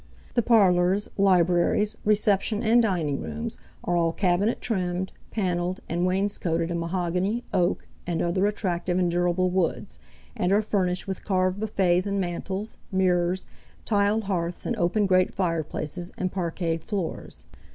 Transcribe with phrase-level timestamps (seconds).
[0.33, 6.79] The parlors, libraries, reception and dining rooms are all cabinet trimmed, paneled, and wainscoated in
[6.79, 9.99] mahogany, oak, and other attractive and durable woods,
[10.35, 13.45] and are furnished with carved buffets and mantels, mirrors,
[13.85, 17.45] tiled hearths and open grate fireplaces, and parqueted floors.